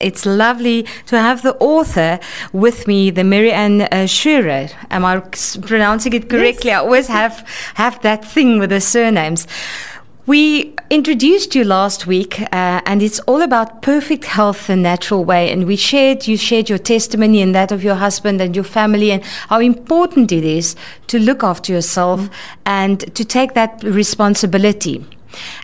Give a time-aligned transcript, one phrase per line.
[0.00, 2.20] It's lovely to have the author
[2.52, 4.72] with me, the Marianne uh, Schurer.
[4.92, 6.70] Am I pronouncing it correctly?
[6.70, 6.76] Yes.
[6.76, 9.48] I always have have that thing with the surnames.
[10.24, 15.50] We introduced you last week, uh, and it's all about perfect health the natural way.
[15.50, 19.10] And we shared, you shared your testimony and that of your husband and your family,
[19.10, 20.76] and how important it is
[21.08, 22.32] to look after yourself mm-hmm.
[22.66, 25.04] and to take that responsibility.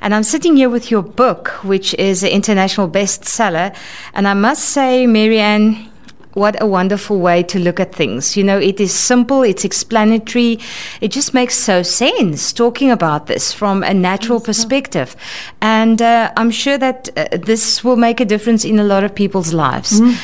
[0.00, 3.74] And I'm sitting here with your book, which is an international bestseller.
[4.12, 5.90] And I must say, Marianne,
[6.34, 8.36] what a wonderful way to look at things.
[8.36, 10.58] You know, it is simple, it's explanatory,
[11.00, 15.16] it just makes so sense talking about this from a natural perspective.
[15.60, 19.14] And uh, I'm sure that uh, this will make a difference in a lot of
[19.14, 20.00] people's lives.
[20.00, 20.16] Mm.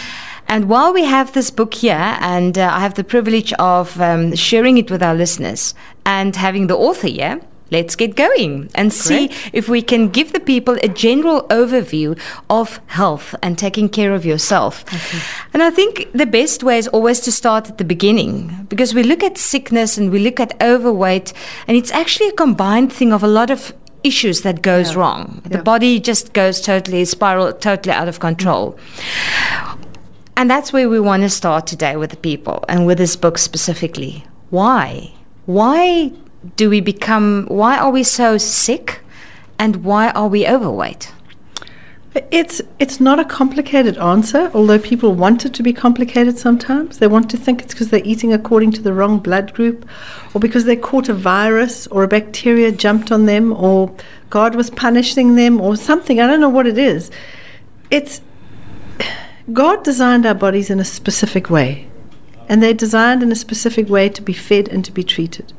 [0.49, 4.35] And while we have this book here, and uh, I have the privilege of um,
[4.35, 7.41] sharing it with our listeners and having the author here,
[7.71, 9.51] let's get going and see Great.
[9.53, 14.25] if we can give the people a general overview of health and taking care of
[14.25, 14.85] yourself.
[14.93, 15.23] Okay.
[15.53, 19.03] And I think the best way is always to start at the beginning because we
[19.03, 21.33] look at sickness and we look at overweight,
[21.67, 24.99] and it's actually a combined thing of a lot of issues that goes yeah.
[24.99, 25.43] wrong.
[25.45, 25.59] Yeah.
[25.59, 28.79] The body just goes totally spiral totally out of control.
[30.37, 33.37] And that's where we want to start today with the people and with this book
[33.37, 34.25] specifically.
[34.49, 35.13] Why?
[35.45, 36.13] Why
[36.57, 39.01] do we become, why are we so sick
[39.59, 41.13] and why are we overweight?
[42.33, 46.99] It's it's not a complicated answer, although people want it to be complicated sometimes.
[46.99, 49.89] They want to think it's because they're eating according to the wrong blood group,
[50.35, 53.95] or because they caught a virus or a bacteria jumped on them, or
[54.29, 56.21] God was punishing them, or something.
[56.21, 57.13] I don't know what it is.
[57.93, 58.23] It's
[59.53, 61.87] God designed our bodies in a specific way,
[62.49, 65.53] and they're designed in a specific way to be fed and to be treated.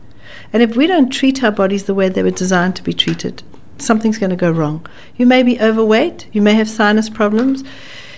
[0.54, 3.44] And if we don't treat our bodies the way they were designed to be treated,
[3.78, 4.86] something's going to go wrong.
[5.16, 7.64] You may be overweight, you may have sinus problems,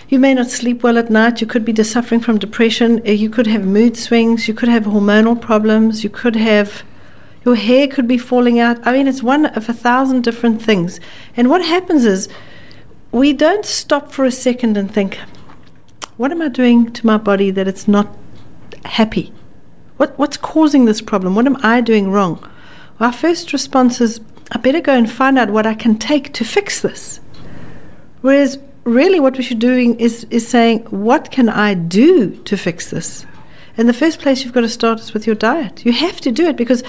[0.09, 3.29] you may not sleep well at night, you could be suffering from depression, uh, you
[3.29, 6.83] could have mood swings, you could have hormonal problems, you could have
[7.45, 8.85] your hair could be falling out.
[8.87, 10.99] I mean, it's one of a thousand different things.
[11.35, 12.29] And what happens is
[13.11, 15.19] we don't stop for a second and think,
[16.15, 18.15] what am I doing to my body that it's not
[18.85, 19.33] happy?
[19.97, 21.35] What, what's causing this problem?
[21.35, 22.39] What am I doing wrong?
[22.99, 24.19] Well, our first response is,
[24.51, 27.19] I better go and find out what I can take to fix this.
[28.21, 32.57] Whereas, really, what we should be doing is, is saying, what can I do to
[32.57, 33.25] fix this?
[33.77, 35.85] In the first place, you've got to start is with your diet.
[35.85, 36.83] You have to do it because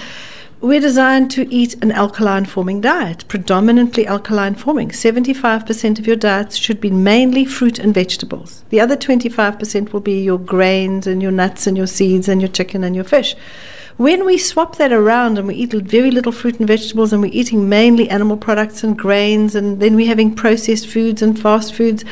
[0.61, 4.89] we're designed to eat an alkaline forming diet, predominantly alkaline forming.
[4.89, 8.63] 75% of your diet should be mainly fruit and vegetables.
[8.69, 12.49] The other 25% will be your grains and your nuts and your seeds and your
[12.49, 13.35] chicken and your fish.
[13.97, 17.31] When we swap that around and we eat very little fruit and vegetables and we're
[17.31, 22.03] eating mainly animal products and grains and then we're having processed foods and fast foods,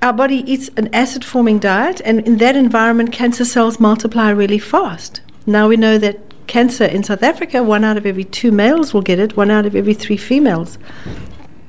[0.00, 4.58] our body eats an acid forming diet and in that environment cancer cells multiply really
[4.58, 5.20] fast.
[5.46, 9.02] Now we know that cancer in South Africa, one out of every two males will
[9.02, 10.78] get it, one out of every three females.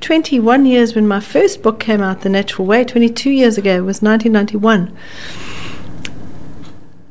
[0.01, 4.01] 21 years when my first book came out, The Natural Way, 22 years ago, was
[4.01, 4.91] 1991.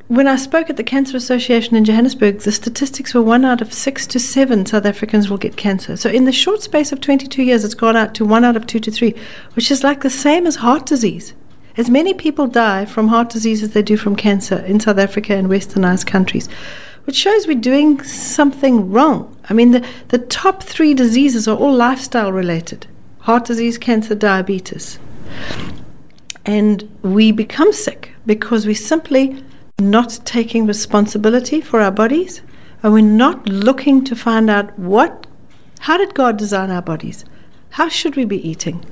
[0.09, 3.73] When I spoke at the Cancer Association in Johannesburg, the statistics were one out of
[3.73, 5.97] six to seven South Africans will get cancer.
[5.97, 8.67] So, in the short space of 22 years, it's gone out to one out of
[8.67, 9.15] two to three,
[9.55, 11.35] which is like the same as heart disease.
[11.77, 15.35] As many people die from heart disease as they do from cancer in South Africa
[15.35, 16.49] and westernized countries
[17.11, 19.37] which shows we're doing something wrong.
[19.49, 22.87] I mean, the, the top three diseases are all lifestyle related
[23.23, 25.01] heart disease, cancer, diabetes.
[26.47, 29.43] And we become sick because we're simply
[29.81, 32.43] not taking responsibility for our bodies
[32.85, 35.27] and we're not looking to find out what,
[35.81, 37.25] how did God design our bodies?
[37.71, 38.85] How should we be eating?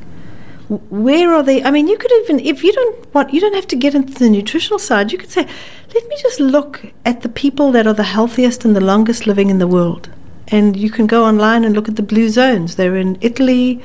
[0.68, 1.62] Where are they?
[1.62, 4.12] I mean, you could even, if you don't want, you don't have to get into
[4.14, 5.12] the nutritional side.
[5.12, 5.46] You could say,
[5.94, 9.48] let me just look at the people that are the healthiest and the longest living
[9.48, 10.10] in the world.
[10.48, 12.76] And you can go online and look at the blue zones.
[12.76, 13.82] They're in Italy,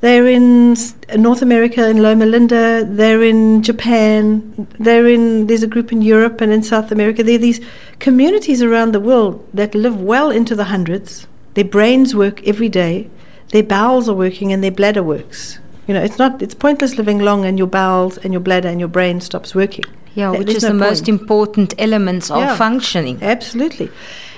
[0.00, 0.76] they're in
[1.16, 6.42] North America in Loma Linda, they're in Japan, they're in, there's a group in Europe
[6.42, 7.22] and in South America.
[7.22, 7.64] There are these
[8.00, 11.26] communities around the world that live well into the hundreds.
[11.54, 13.08] Their brains work every day,
[13.48, 15.58] their bowels are working, and their bladder works
[15.88, 16.40] you know, it's not.
[16.42, 19.84] It's pointless living long, and your bowels and your bladder and your brain stops working.
[20.14, 20.90] Yeah, which is no the point.
[20.90, 23.18] most important elements of yeah, functioning.
[23.22, 23.90] Absolutely,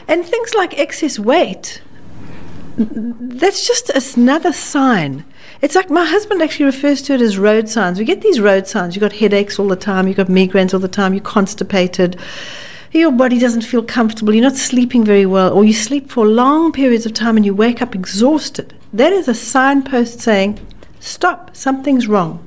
[0.08, 1.82] and things like excess weight.
[2.78, 5.24] That's just another sign.
[5.60, 7.98] It's like my husband actually refers to it as road signs.
[7.98, 8.94] We get these road signs.
[8.94, 10.08] You've got headaches all the time.
[10.08, 11.12] You've got migraines all the time.
[11.12, 12.18] You're constipated
[12.92, 16.72] your body doesn't feel comfortable, you're not sleeping very well, or you sleep for long
[16.72, 20.58] periods of time and you wake up exhausted, that is a signpost saying
[21.00, 22.46] Stop, something's wrong.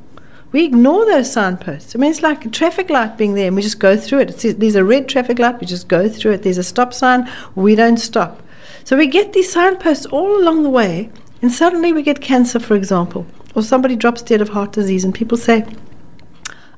[0.51, 1.95] We ignore those signposts.
[1.95, 4.37] I mean, it's like a traffic light being there and we just go through it.
[4.37, 6.43] There's a red traffic light, we just go through it.
[6.43, 8.43] There's a stop sign, we don't stop.
[8.83, 11.09] So we get these signposts all along the way,
[11.41, 15.15] and suddenly we get cancer, for example, or somebody drops dead of heart disease, and
[15.15, 15.65] people say,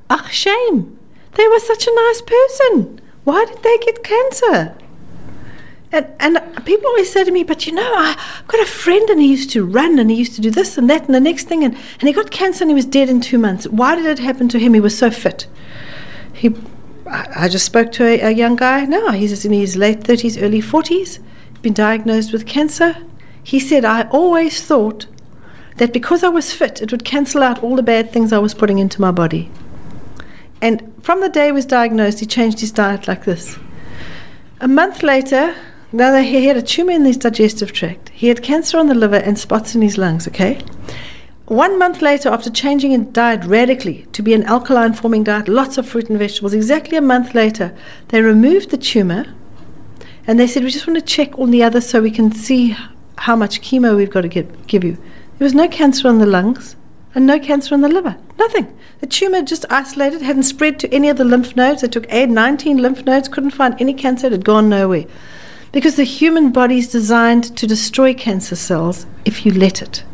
[0.08, 0.98] Ach, shame.
[1.34, 3.00] They were such a nice person.
[3.24, 4.74] Why did they get cancer?
[5.92, 9.08] And, and people always say to me, but you know, I, have got a friend
[9.08, 11.20] and he used to run and he used to do this and that and the
[11.20, 13.68] next thing, and, and he got cancer and he was dead in two months.
[13.68, 14.74] Why did it happen to him?
[14.74, 15.46] He was so fit.
[16.32, 16.54] He,
[17.08, 20.42] I, I just spoke to a, a young guy now, he's in his late 30s,
[20.42, 21.20] early 40s,
[21.62, 22.96] been diagnosed with cancer.
[23.42, 25.06] He said, I always thought
[25.76, 28.54] that because I was fit, it would cancel out all the bad things I was
[28.54, 29.50] putting into my body.
[30.60, 33.58] And from the day he was diagnosed, he changed his diet like this.
[34.60, 35.54] A month later,
[35.96, 38.10] now he had a tumor in his digestive tract.
[38.10, 40.60] He had cancer on the liver and spots in his lungs, okay?
[41.46, 45.78] One month later, after changing his diet radically to be an alkaline forming diet, lots
[45.78, 47.74] of fruit and vegetables, exactly a month later,
[48.08, 49.32] they removed the tumor
[50.26, 52.76] and they said, We just want to check all the others so we can see
[53.18, 54.94] how much chemo we've got to give, give you.
[55.38, 56.76] There was no cancer on the lungs
[57.14, 58.16] and no cancer on the liver.
[58.38, 58.76] Nothing.
[59.00, 61.82] The tumor just isolated, hadn't spread to any of the lymph nodes.
[61.82, 65.04] They took 19 lymph nodes, couldn't find any cancer, it had gone nowhere.
[65.72, 70.04] Because the human body is designed to destroy cancer cells if you let it.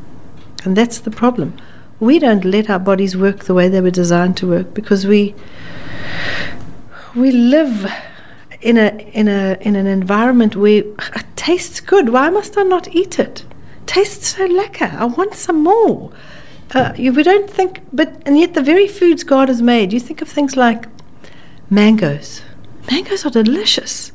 [0.64, 1.56] And that's the problem.
[2.00, 5.34] We don't let our bodies work the way they were designed to work because we
[7.14, 7.92] we live
[8.60, 12.08] in a in a in an environment where it tastes good.
[12.08, 13.44] Why must I not eat it?
[13.92, 14.90] tastes so lekker.
[14.94, 16.12] I want some more.
[16.74, 19.92] Uh, we don't think, but and yet the very foods God has made.
[19.92, 20.86] You think of things like
[21.68, 22.42] mangoes.
[22.90, 24.12] Mangoes are delicious.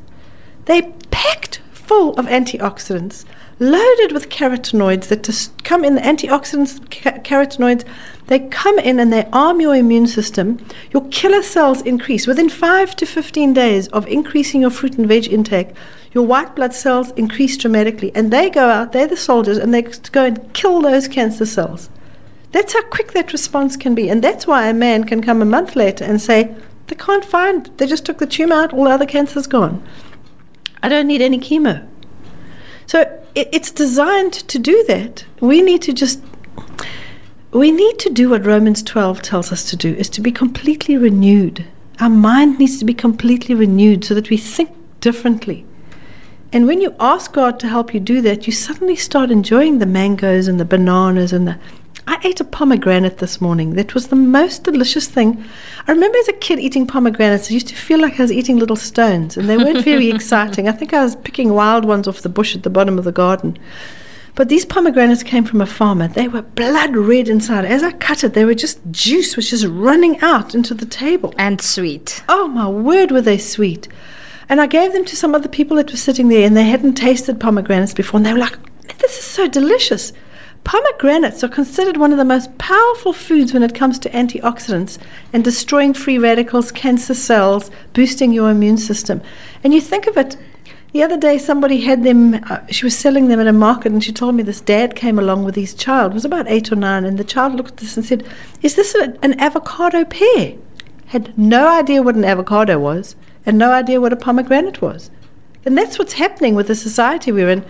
[0.64, 3.24] They're packed full of antioxidants,
[3.58, 5.96] loaded with carotenoids that just come in.
[5.96, 7.84] The antioxidants, ca- carotenoids,
[8.28, 10.64] they come in and they arm your immune system.
[10.92, 15.26] Your killer cells increase within five to fifteen days of increasing your fruit and veg
[15.26, 15.70] intake.
[16.12, 18.92] Your white blood cells increase dramatically, and they go out.
[18.92, 19.82] They're the soldiers, and they
[20.12, 21.90] go and kill those cancer cells.
[22.52, 25.52] That's how quick that response can be, and that's why a man can come a
[25.56, 26.54] month later and say,
[26.86, 27.70] "They can't find.
[27.76, 28.72] They just took the tumor out.
[28.72, 29.82] All the other cancer's gone."
[30.82, 31.86] I don't need any chemo.
[32.86, 33.00] So
[33.34, 35.24] it, it's designed to do that.
[35.40, 36.22] We need to just
[37.50, 40.96] we need to do what Romans 12 tells us to do is to be completely
[40.96, 41.66] renewed.
[41.98, 44.70] Our mind needs to be completely renewed so that we think
[45.00, 45.64] differently.
[46.52, 49.86] And when you ask God to help you do that, you suddenly start enjoying the
[49.86, 51.58] mangoes and the bananas and the
[52.08, 53.74] I ate a pomegranate this morning.
[53.74, 55.44] That was the most delicious thing.
[55.86, 58.56] I remember as a kid eating pomegranates, I used to feel like I was eating
[58.56, 60.68] little stones, and they weren't very exciting.
[60.68, 63.12] I think I was picking wild ones off the bush at the bottom of the
[63.12, 63.58] garden.
[64.36, 66.08] But these pomegranates came from a farmer.
[66.08, 67.66] They were blood red inside.
[67.66, 71.34] As I cut it, they were just juice was just running out into the table.
[71.36, 72.24] And sweet.
[72.26, 73.86] Oh my word, were they sweet!
[74.48, 76.94] And I gave them to some other people that were sitting there, and they hadn't
[76.94, 78.56] tasted pomegranates before, and they were like,
[78.96, 80.14] "This is so delicious."
[80.64, 84.98] Pomegranates are considered one of the most powerful foods when it comes to antioxidants
[85.32, 89.22] and destroying free radicals, cancer cells, boosting your immune system.
[89.64, 90.36] And you think of it,
[90.92, 94.02] the other day somebody had them, uh, she was selling them at a market, and
[94.02, 97.04] she told me this dad came along with his child, was about eight or nine,
[97.04, 98.26] and the child looked at this and said,
[98.62, 100.56] Is this a, an avocado pear?
[101.06, 105.10] Had no idea what an avocado was, and no idea what a pomegranate was.
[105.64, 107.64] And that's what's happening with the society we're in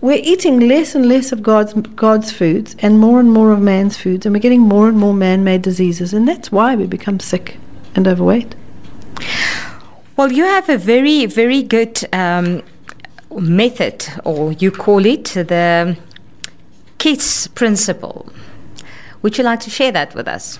[0.00, 3.96] we're eating less and less of God's God's foods and more and more of man's
[3.96, 7.58] foods, and we're getting more and more man-made diseases, and that's why we become sick
[7.94, 8.54] and overweight.
[10.16, 12.62] Well, you have a very, very good um,
[13.30, 15.96] method, or you call it the
[16.98, 18.32] KISS principle.
[19.22, 20.58] Would you like to share that with us?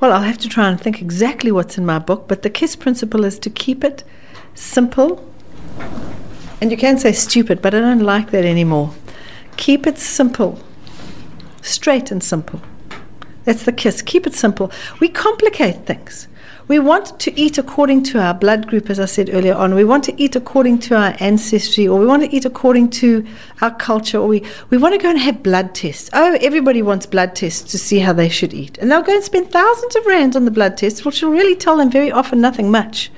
[0.00, 2.76] Well, I'll have to try and think exactly what's in my book, but the KISS
[2.76, 4.04] principle is to keep it
[4.54, 5.24] simple
[6.60, 8.92] and you can say stupid, but I don't like that anymore.
[9.56, 10.58] Keep it simple,
[11.62, 12.60] straight and simple.
[13.44, 14.02] That's the kiss.
[14.02, 14.70] Keep it simple.
[15.00, 16.28] We complicate things.
[16.68, 19.74] We want to eat according to our blood group, as I said earlier on.
[19.74, 23.26] We want to eat according to our ancestry, or we want to eat according to
[23.60, 26.10] our culture, or we, we want to go and have blood tests.
[26.12, 28.78] Oh, everybody wants blood tests to see how they should eat.
[28.78, 31.56] And they'll go and spend thousands of rands on the blood tests, which will really
[31.56, 33.10] tell them very often nothing much.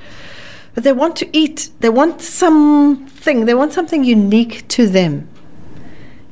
[0.75, 5.29] But they want to eat, they want something, they want something unique to them.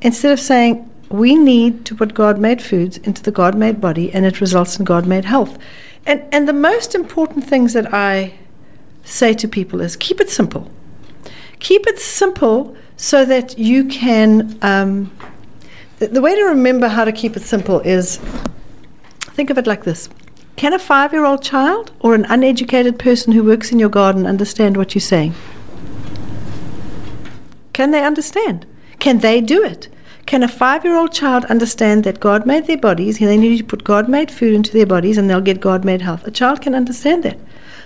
[0.01, 4.13] Instead of saying, we need to put God made foods into the God made body
[4.13, 5.59] and it results in God made health.
[6.07, 8.35] And, and the most important things that I
[9.05, 10.71] say to people is keep it simple.
[11.59, 14.59] Keep it simple so that you can.
[14.63, 15.13] Um,
[15.99, 18.19] the, the way to remember how to keep it simple is
[19.37, 20.09] think of it like this
[20.61, 24.27] Can a five year old child or an uneducated person who works in your garden
[24.27, 25.33] understand what you're saying?
[27.73, 28.67] Can they understand?
[28.99, 29.89] Can they do it?
[30.27, 33.57] Can a five year old child understand that God made their bodies, and they need
[33.57, 36.27] to put God made food into their bodies, and they'll get God made health?
[36.27, 37.39] A child can understand that.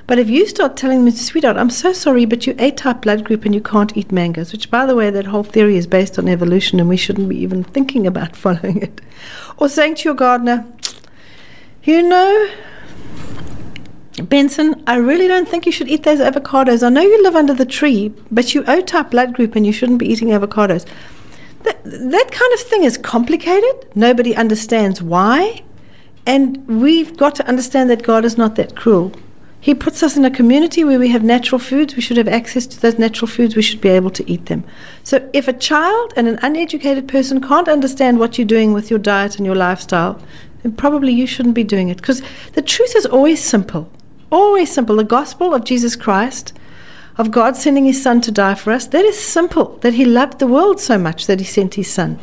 [0.08, 3.24] But if you start telling them, sweetheart, I'm so sorry, but you're A type blood
[3.24, 6.18] group and you can't eat mangoes, which, by the way, that whole theory is based
[6.18, 9.00] on evolution and we shouldn't be even thinking about following it.
[9.58, 10.66] Or saying to your gardener,
[11.84, 12.50] you know,
[14.22, 16.82] Benson, I really don't think you should eat those avocados.
[16.82, 19.72] I know you live under the tree, but you O type blood group and you
[19.72, 20.86] shouldn't be eating avocados.
[21.64, 23.86] That, that kind of thing is complicated.
[23.94, 25.62] Nobody understands why.
[26.26, 29.12] And we've got to understand that God is not that cruel.
[29.60, 31.96] He puts us in a community where we have natural foods.
[31.96, 33.56] We should have access to those natural foods.
[33.56, 34.62] We should be able to eat them.
[35.02, 38.98] So, if a child and an uneducated person can't understand what you're doing with your
[38.98, 40.20] diet and your lifestyle,
[40.64, 41.98] then probably you shouldn't be doing it.
[41.98, 42.22] Because
[42.54, 43.88] the truth is always simple.
[44.32, 44.96] Always simple.
[44.96, 46.54] The gospel of Jesus Christ,
[47.18, 49.76] of God sending his son to die for us, that is simple.
[49.82, 52.18] That he loved the world so much that he sent his son.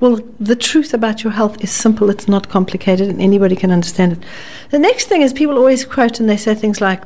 [0.00, 4.12] Well, the truth about your health is simple, it's not complicated, and anybody can understand
[4.12, 4.18] it.
[4.70, 7.02] The next thing is people always quote and they say things like,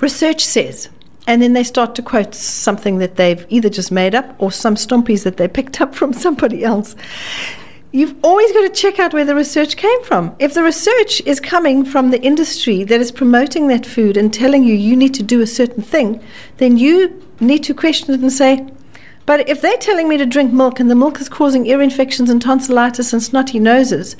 [0.00, 0.88] research says,
[1.26, 4.76] and then they start to quote something that they've either just made up or some
[4.76, 6.96] stompies that they picked up from somebody else.
[7.90, 10.36] You've always got to check out where the research came from.
[10.38, 14.64] If the research is coming from the industry that is promoting that food and telling
[14.64, 16.22] you you need to do a certain thing,
[16.58, 18.68] then you need to question it and say,
[19.24, 22.28] but if they're telling me to drink milk and the milk is causing ear infections
[22.28, 24.16] and tonsillitis and snotty noses,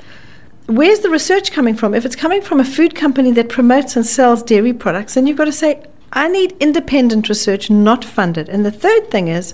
[0.65, 1.93] where's the research coming from?
[1.93, 5.37] If it's coming from a food company that promotes and sells dairy products, then you've
[5.37, 8.49] got to say, I need independent research, not funded.
[8.49, 9.53] And the third thing is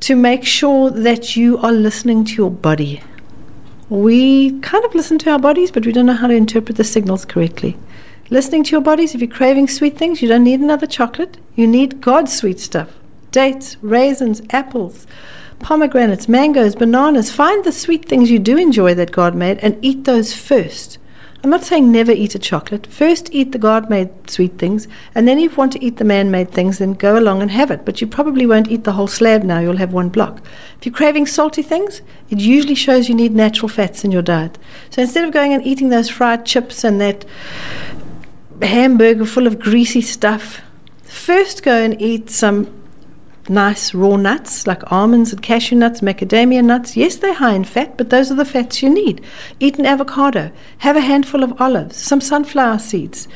[0.00, 3.02] to make sure that you are listening to your body.
[3.92, 6.82] We kind of listen to our bodies, but we don't know how to interpret the
[6.82, 7.76] signals correctly.
[8.30, 11.36] Listening to your bodies, if you're craving sweet things, you don't need another chocolate.
[11.56, 12.88] You need God's sweet stuff
[13.32, 15.06] dates, raisins, apples,
[15.58, 17.30] pomegranates, mangoes, bananas.
[17.30, 20.96] Find the sweet things you do enjoy that God made and eat those first.
[21.44, 22.86] I'm not saying never eat a chocolate.
[22.86, 26.04] First, eat the God made sweet things, and then, if you want to eat the
[26.04, 27.84] man made things, then go along and have it.
[27.84, 30.40] But you probably won't eat the whole slab now, you'll have one block.
[30.78, 34.56] If you're craving salty things, it usually shows you need natural fats in your diet.
[34.90, 37.24] So instead of going and eating those fried chips and that
[38.60, 40.60] hamburger full of greasy stuff,
[41.02, 42.81] first go and eat some
[43.48, 46.96] nice raw nuts like almonds and cashew nuts, macadamia nuts.
[46.96, 49.24] Yes, they're high in fat, but those are the fats you need.
[49.60, 53.28] Eat an avocado, have a handful of olives, some sunflower seeds.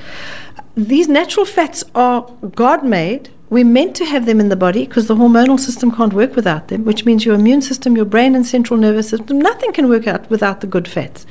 [0.77, 3.31] These natural fats are God made.
[3.49, 6.69] We're meant to have them in the body because the hormonal system can't work without
[6.69, 10.07] them, which means your immune system, your brain and central nervous system, nothing can work
[10.09, 11.25] out without the good fats.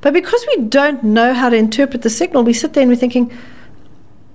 [0.00, 2.96] But because we don't know how to interpret the signal, we sit there and we're
[2.96, 3.32] thinking,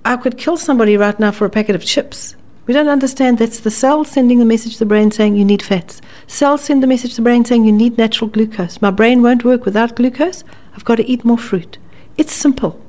[0.04, 2.36] I could kill somebody right now for a packet of chips.
[2.66, 5.62] We don't understand that's the cell sending the message to the brain saying you need
[5.62, 6.02] fats.
[6.26, 8.82] Cells send the message to the brain saying you need natural glucose.
[8.82, 10.42] My brain won't work without glucose.
[10.74, 11.78] I've got to eat more fruit.
[12.16, 12.82] It's simple.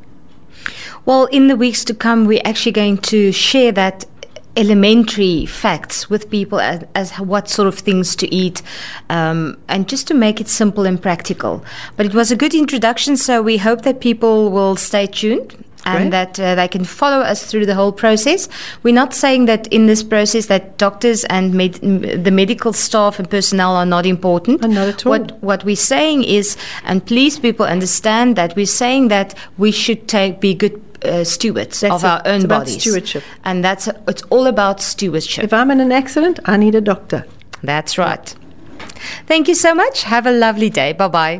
[1.05, 4.05] Well, in the weeks to come, we're actually going to share that
[4.55, 8.63] elementary facts with people as, as what sort of things to eat
[9.11, 11.63] um, and just to make it simple and practical.
[11.95, 16.11] But it was a good introduction, so we hope that people will stay tuned and
[16.13, 18.47] that uh, they can follow us through the whole process.
[18.83, 21.81] We're not saying that in this process that doctors and med-
[22.25, 24.63] the medical staff and personnel are not important.
[24.63, 25.11] And not at all.
[25.11, 30.07] What what we're saying is, and please people understand that we're saying that we should
[30.07, 30.75] take be good
[31.05, 32.07] uh, stewards That's of it.
[32.07, 32.81] our own It's about bodies.
[32.81, 33.23] stewardship.
[33.45, 35.43] and that's it's all about stewardship.
[35.43, 37.21] If I'm in an accident, I need a doctor.
[37.63, 38.35] that's right.
[39.27, 40.03] Thank you so much.
[40.03, 40.89] Have a lovely day.
[40.93, 41.35] Bye bye.